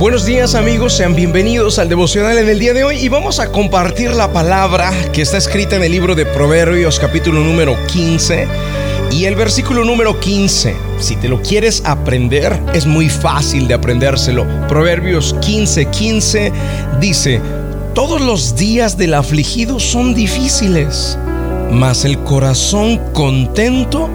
[0.00, 3.52] Buenos días amigos, sean bienvenidos al devocional en el día de hoy y vamos a
[3.52, 8.48] compartir la palabra que está escrita en el libro de Proverbios capítulo número 15
[9.10, 10.74] y el versículo número 15.
[10.98, 14.46] Si te lo quieres aprender, es muy fácil de aprendérselo.
[14.68, 16.52] Proverbios 15, 15
[16.98, 17.42] dice,
[17.92, 21.18] todos los días del afligido son difíciles,
[21.70, 24.08] mas el corazón contento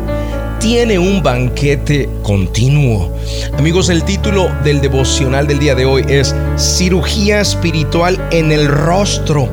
[0.59, 3.11] tiene un banquete continuo.
[3.57, 9.49] Amigos, el título del devocional del día de hoy es Cirugía espiritual en el rostro.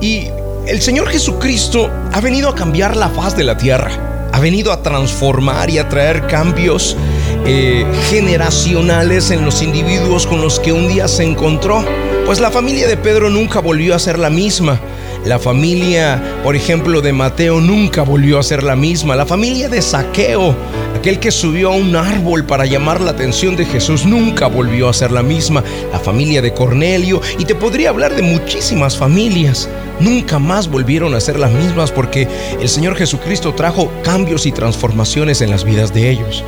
[0.00, 0.28] Y
[0.66, 4.30] el Señor Jesucristo ha venido a cambiar la faz de la tierra.
[4.32, 6.96] Ha venido a transformar y a traer cambios
[7.44, 11.84] eh, generacionales en los individuos con los que un día se encontró.
[12.24, 14.80] Pues la familia de Pedro nunca volvió a ser la misma.
[15.24, 19.14] La familia, por ejemplo, de Mateo nunca volvió a ser la misma.
[19.14, 20.56] La familia de Saqueo,
[20.96, 24.92] aquel que subió a un árbol para llamar la atención de Jesús, nunca volvió a
[24.92, 25.62] ser la misma.
[25.92, 29.68] La familia de Cornelio, y te podría hablar de muchísimas familias,
[30.00, 32.26] nunca más volvieron a ser las mismas porque
[32.60, 36.42] el Señor Jesucristo trajo cambios y transformaciones en las vidas de ellos.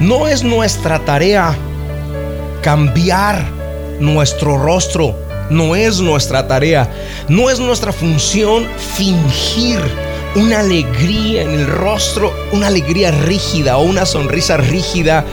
[0.00, 1.54] No es nuestra tarea
[2.62, 3.44] cambiar
[4.00, 6.90] nuestro rostro no es nuestra tarea,
[7.28, 8.66] no es nuestra función
[8.96, 9.80] fingir
[10.36, 15.24] una alegría en el rostro, una alegría rígida o una sonrisa rígida,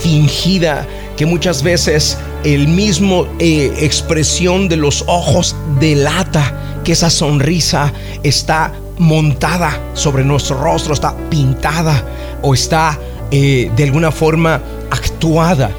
[0.00, 7.92] fingida, que muchas veces el mismo eh, expresión de los ojos delata que esa sonrisa
[8.22, 12.04] está montada sobre nuestro rostro, está pintada
[12.42, 12.98] o está
[13.30, 14.60] eh, de alguna forma
[14.90, 15.70] actuada.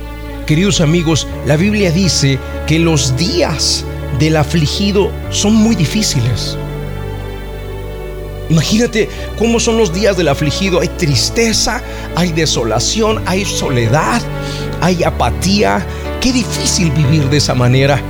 [0.51, 3.85] Queridos amigos, la Biblia dice que los días
[4.19, 6.57] del afligido son muy difíciles.
[8.49, 9.07] Imagínate
[9.39, 10.81] cómo son los días del afligido.
[10.81, 11.81] Hay tristeza,
[12.17, 14.21] hay desolación, hay soledad,
[14.81, 15.87] hay apatía.
[16.19, 18.01] Qué difícil vivir de esa manera.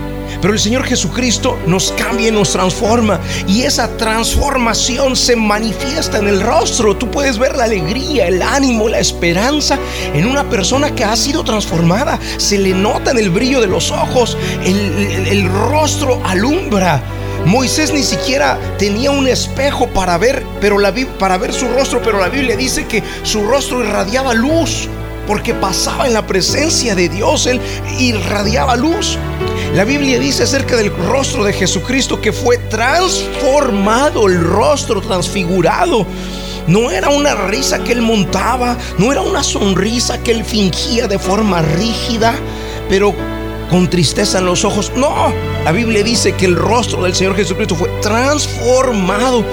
[0.42, 3.20] Pero el Señor Jesucristo nos cambia y nos transforma.
[3.48, 6.98] Y esa transformación se manifiesta en el rostro.
[6.98, 9.77] Tú puedes ver la alegría, el ánimo, la esperanza
[10.14, 12.20] en una persona que ha sido transformada.
[12.38, 14.38] Se le nota en el brillo de los ojos.
[14.65, 17.02] El, rostro alumbra.
[17.45, 22.20] Moisés ni siquiera tenía un espejo para ver, pero la, para ver su rostro, pero
[22.20, 24.88] la Biblia dice que su rostro irradiaba luz,
[25.27, 27.60] porque pasaba en la presencia de Dios, él
[27.98, 29.17] irradiaba luz.
[29.73, 36.05] La Biblia dice acerca del rostro de Jesucristo que fue transformado, el rostro transfigurado.
[36.67, 41.17] No era una risa que él montaba, no era una sonrisa que él fingía de
[41.17, 42.33] forma rígida,
[42.89, 43.15] pero
[43.71, 44.92] con tristeza en los ojos.
[44.95, 45.33] No,
[45.64, 49.43] la Biblia dice que el rostro del Señor Jesucristo fue transformado.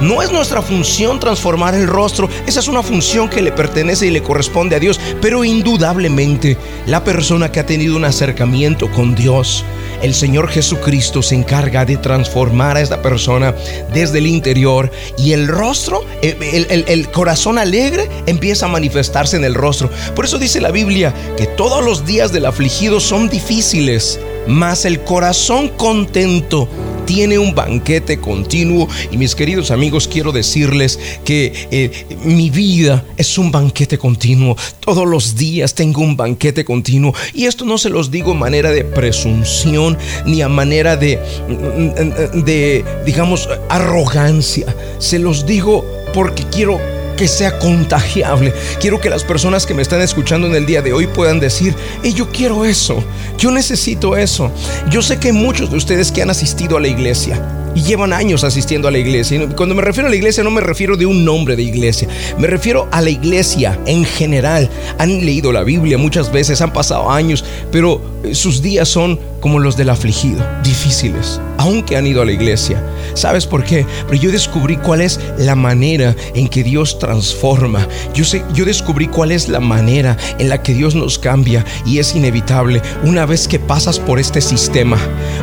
[0.00, 4.10] No es nuestra función transformar el rostro, esa es una función que le pertenece y
[4.10, 9.64] le corresponde a Dios, pero indudablemente la persona que ha tenido un acercamiento con Dios,
[10.02, 13.54] el Señor Jesucristo se encarga de transformar a esta persona
[13.92, 19.54] desde el interior y el rostro, el, el, corazón alegre empieza a manifestarse en el
[19.54, 19.90] rostro.
[20.14, 25.00] Por eso dice la Biblia que todos los días del afligido son difíciles, mas el
[25.00, 26.68] corazón contento
[27.08, 28.86] tiene un banquete continuo.
[29.10, 34.54] Y mis queridos amigos, quiero decirles que eh, mi vida es un banquete continuo.
[34.78, 37.14] Todos los días tengo un banquete continuo.
[37.32, 39.96] Y esto no se los digo a manera de presunción
[40.26, 41.18] ni a manera de,
[42.44, 44.66] de digamos, arrogancia.
[44.98, 46.78] Se los digo porque quiero
[47.18, 48.54] que sea contagiable.
[48.80, 51.74] Quiero que las personas que me están escuchando en el día de hoy puedan decir,
[52.04, 53.02] hey, yo quiero eso,
[53.36, 54.52] yo necesito eso.
[54.88, 57.42] Yo sé que muchos de ustedes que han asistido a la iglesia
[57.78, 59.48] y llevan años asistiendo a la iglesia.
[59.54, 62.48] Cuando me refiero a la iglesia no me refiero de un nombre de iglesia, me
[62.48, 64.68] refiero a la iglesia en general.
[64.98, 69.60] Han leído la Biblia muchas veces, han pasado años, pero eh, sus días son como
[69.60, 72.82] los del afligido, difíciles, aunque han ido a la iglesia.
[73.14, 73.86] ¿Sabes por qué?
[74.08, 77.86] Pero yo descubrí cuál es la manera en que Dios transforma.
[78.14, 81.98] Yo sé, yo descubrí cuál es la manera en la que Dios nos cambia y
[81.98, 82.82] es inevitable.
[83.04, 84.98] Una vez que pasas por este sistema,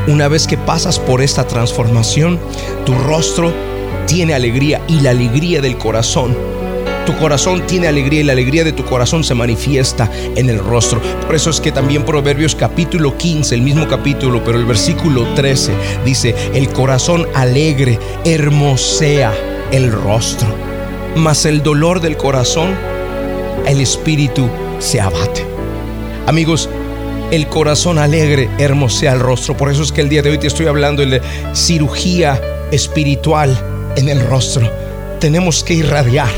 [0.07, 2.39] una vez que pasas por esta transformación,
[2.85, 3.53] tu rostro
[4.07, 6.35] tiene alegría y la alegría del corazón
[7.05, 10.99] tu corazón tiene alegría y la alegría de tu corazón se manifiesta en el rostro.
[11.25, 15.71] Por eso es que también Proverbios capítulo 15, el mismo capítulo, pero el versículo 13
[16.03, 19.33] dice, el corazón alegre hermosea
[19.71, 20.47] el rostro,
[21.15, 22.75] mas el dolor del corazón,
[23.67, 24.49] el espíritu
[24.79, 25.45] se abate.
[26.25, 26.69] Amigos,
[27.31, 29.55] el corazón alegre hermosea el rostro.
[29.57, 31.21] Por eso es que el día de hoy te estoy hablando de
[31.53, 32.41] cirugía
[32.71, 33.57] espiritual
[33.95, 34.69] en el rostro.
[35.19, 36.29] Tenemos que irradiar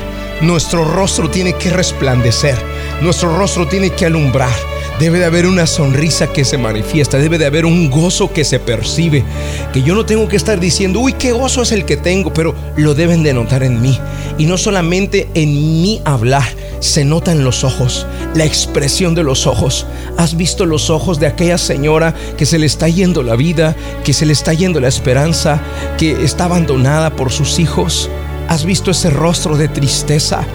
[0.42, 2.56] nuestro rostro tiene que resplandecer,
[3.02, 4.54] nuestro rostro tiene que alumbrar,
[5.00, 8.60] Debe de haber una sonrisa que se manifiesta, debe de haber un gozo que se
[8.60, 9.24] percibe,
[9.72, 12.56] que yo no tengo que estar diciendo, uy, qué gozo es el que tengo, pero
[12.78, 14.00] lo deben de notar en mí.
[14.40, 16.48] Y no solamente en mi hablar,
[16.80, 19.86] se nota en los ojos, la expresión de los ojos.
[20.18, 24.14] ¿Has visto los ojos de aquella señora que se le está yendo la vida, que
[24.14, 25.62] se le está yendo la esperanza,
[25.98, 28.10] que está abandonada por sus hijos?
[28.48, 30.46] ¿Has visto ese rostro de tristeza?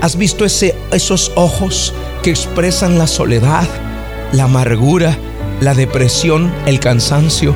[0.00, 3.66] ¿Has visto ese, esos ojos que expresan la soledad?
[4.32, 5.16] la amargura,
[5.60, 7.54] la depresión, el cansancio.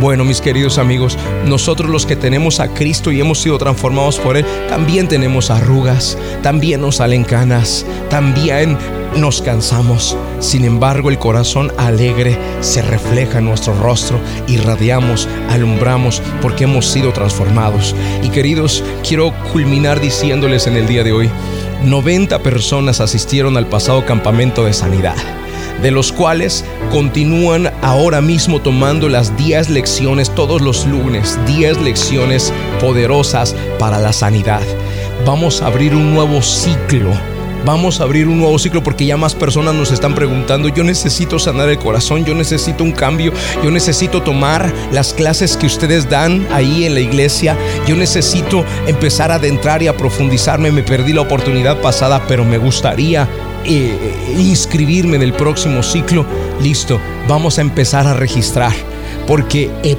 [0.00, 4.38] Bueno, mis queridos amigos, nosotros los que tenemos a Cristo y hemos sido transformados por
[4.38, 8.78] Él, también tenemos arrugas, también nos salen canas, también
[9.18, 10.16] nos cansamos.
[10.38, 14.18] Sin embargo, el corazón alegre se refleja en nuestro rostro,
[14.48, 17.94] irradiamos, alumbramos porque hemos sido transformados.
[18.22, 21.30] Y queridos, quiero culminar diciéndoles en el día de hoy,
[21.84, 25.39] 90 personas asistieron al pasado campamento de sanidad
[25.82, 32.52] de los cuales continúan ahora mismo tomando las 10 lecciones todos los lunes, 10 lecciones
[32.80, 34.62] poderosas para la sanidad.
[35.26, 37.12] Vamos a abrir un nuevo ciclo.
[37.62, 41.38] Vamos a abrir un nuevo ciclo porque ya más personas nos están preguntando, yo necesito
[41.38, 46.46] sanar el corazón, yo necesito un cambio, yo necesito tomar las clases que ustedes dan
[46.52, 51.20] ahí en la iglesia, yo necesito empezar a adentrar y a profundizarme, me perdí la
[51.20, 53.28] oportunidad pasada, pero me gustaría
[53.66, 56.24] inscribirme en el próximo ciclo,
[56.62, 58.72] listo, vamos a empezar a registrar.
[59.26, 59.96] Porque eh,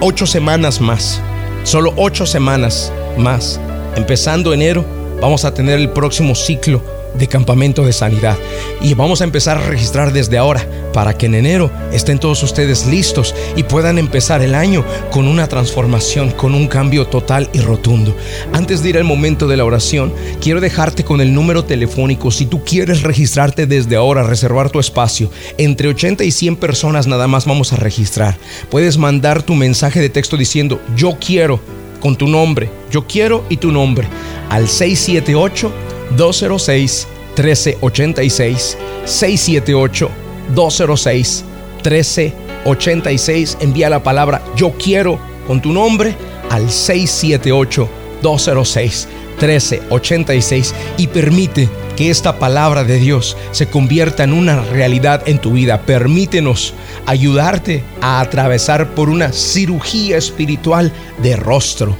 [0.00, 1.20] ocho semanas más,
[1.64, 3.60] solo ocho semanas más,
[3.96, 4.84] empezando enero,
[5.20, 8.36] vamos a tener el próximo ciclo de campamento de sanidad.
[8.80, 12.86] Y vamos a empezar a registrar desde ahora para que en enero estén todos ustedes
[12.86, 18.16] listos y puedan empezar el año con una transformación, con un cambio total y rotundo.
[18.52, 22.46] Antes de ir al momento de la oración, quiero dejarte con el número telefónico si
[22.46, 25.30] tú quieres registrarte desde ahora, reservar tu espacio.
[25.58, 28.38] Entre 80 y 100 personas nada más vamos a registrar.
[28.70, 31.60] Puedes mandar tu mensaje de texto diciendo yo quiero
[32.00, 34.08] con tu nombre, yo quiero y tu nombre
[34.48, 40.10] al 678 206 1386 678
[40.54, 41.44] 206
[41.82, 43.58] 1386.
[43.60, 46.14] Envía la palabra yo quiero con tu nombre
[46.50, 47.88] al 678
[48.22, 49.08] 206
[49.40, 55.52] 1386 y permite que esta palabra de Dios se convierta en una realidad en tu
[55.52, 55.82] vida.
[55.82, 56.74] Permítenos
[57.06, 60.92] ayudarte a atravesar por una cirugía espiritual
[61.22, 61.96] de rostro.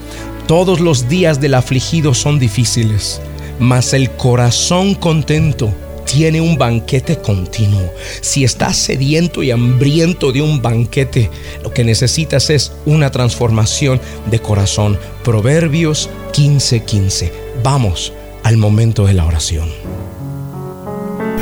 [0.47, 3.21] Todos los días del afligido son difíciles
[3.61, 5.73] mas el corazón contento
[6.07, 7.93] tiene un banquete continuo.
[8.21, 11.31] Si estás sediento y hambriento de un banquete,
[11.63, 14.99] lo que necesitas es una transformación de corazón.
[15.23, 17.33] Proverbios 15:15.
[17.63, 18.13] Vamos
[18.43, 19.69] al momento de la oración.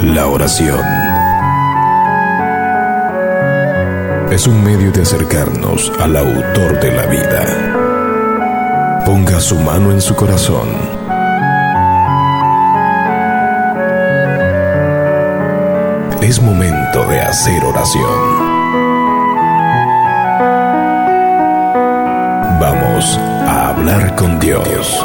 [0.04, 0.80] La oración
[4.30, 9.02] es un medio de acercarnos al autor de la vida.
[9.06, 10.97] Ponga su mano en su corazón
[16.28, 18.04] es momento de hacer oración.
[22.60, 25.02] Vamos a hablar con Dios.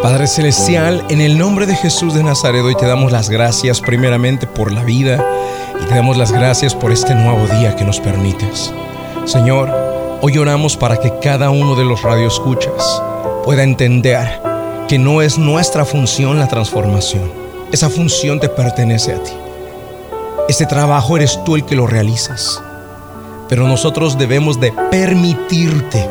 [0.00, 4.46] Padre Celestial, en el nombre de Jesús de Nazaret hoy te damos las gracias primeramente
[4.46, 5.24] por la vida
[5.80, 8.72] y te damos las gracias por este nuevo día que nos permites.
[9.24, 9.68] Señor,
[10.20, 13.01] hoy oramos para que cada uno de los radioescuchas
[13.44, 14.40] pueda entender
[14.88, 17.30] que no es nuestra función la transformación.
[17.72, 19.32] Esa función te pertenece a ti.
[20.48, 22.62] Este trabajo eres tú el que lo realizas.
[23.48, 26.08] Pero nosotros debemos de permitirte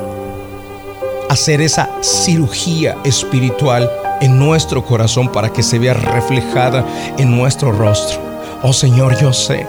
[1.29, 3.89] hacer esa cirugía espiritual
[4.21, 6.85] en nuestro corazón para que se vea reflejada
[7.17, 8.19] en nuestro rostro.
[8.61, 9.65] Oh Señor, yo sé,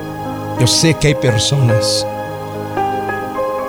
[0.60, 2.06] yo sé que hay personas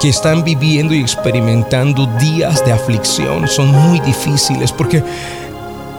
[0.04, 5.02] que están viviendo y experimentando días de aflicción son muy difíciles porque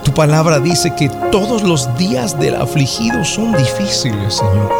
[0.04, 4.70] tu palabra dice que todos los días del afligido son difíciles, Señor.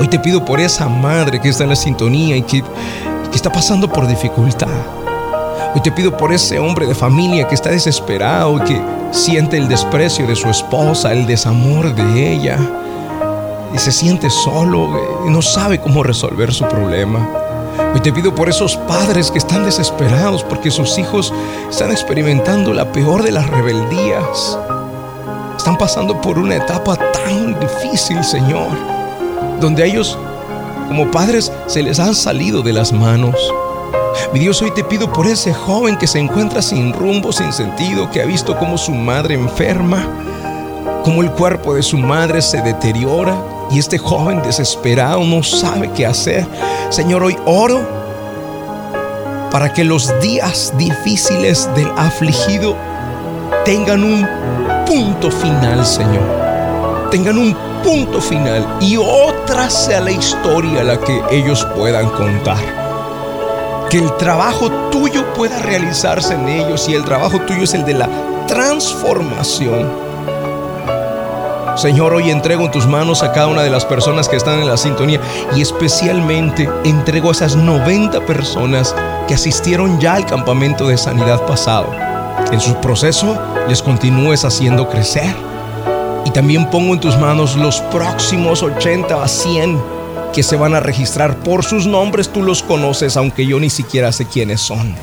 [0.00, 2.64] Hoy te pido por esa madre que está en la sintonía y que,
[3.32, 4.66] está pasando por dificultad.
[5.76, 8.82] Hoy te pido por ese hombre de familia que está desesperado y que
[9.12, 12.58] siente el desprecio de su esposa, el desamor de ella.
[13.72, 14.88] Y se siente solo
[15.24, 17.43] y no sabe cómo resolver su problema.
[17.78, 21.32] Hoy te pido por esos padres que están desesperados porque sus hijos
[21.70, 24.58] están experimentando la peor de las rebeldías.
[25.56, 28.68] Están pasando por una etapa tan difícil, Señor,
[29.60, 30.18] donde a ellos
[30.88, 33.34] como padres se les han salido de las manos.
[34.32, 38.10] Mi Dios, hoy te pido por ese joven que se encuentra sin rumbo, sin sentido,
[38.10, 40.06] que ha visto cómo su madre enferma,
[41.02, 46.06] cómo el cuerpo de su madre se deteriora y este joven desesperado no sabe qué
[46.06, 46.46] hacer.
[46.90, 47.80] Señor, hoy oro
[49.50, 52.76] para que los días difíciles del afligido
[53.64, 54.26] tengan un
[54.86, 57.08] punto final, Señor.
[57.10, 62.58] Tengan un punto final y otra sea la historia la que ellos puedan contar.
[63.88, 67.94] Que el trabajo tuyo pueda realizarse en ellos y el trabajo tuyo es el de
[67.94, 68.08] la
[68.48, 70.03] transformación.
[71.76, 74.68] Señor, hoy entrego en tus manos a cada una de las personas que están en
[74.68, 75.20] la sintonía
[75.56, 78.94] y especialmente entrego a esas 90 personas
[79.26, 81.92] que asistieron ya al campamento de sanidad pasado.
[82.52, 83.36] En su proceso
[83.68, 85.34] les continúes haciendo crecer.
[86.24, 89.82] Y también pongo en tus manos los próximos 80 a 100
[90.32, 91.36] que se van a registrar.
[91.38, 94.94] Por sus nombres tú los conoces, aunque yo ni siquiera sé quiénes son.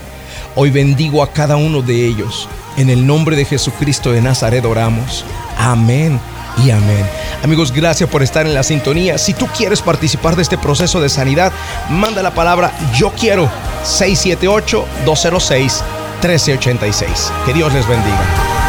[0.56, 2.48] Hoy bendigo a cada uno de ellos.
[2.78, 5.26] En el nombre de Jesucristo de Nazaret oramos.
[5.58, 6.18] Amén
[6.58, 7.06] y amén.
[7.44, 9.18] Amigos, gracias por estar en la sintonía.
[9.18, 11.52] Si tú quieres participar de este proceso de sanidad,
[11.90, 13.50] manda la palabra yo quiero
[13.84, 15.84] 678 206
[16.22, 17.32] 1386.
[17.46, 18.61] Que Dios les bendiga.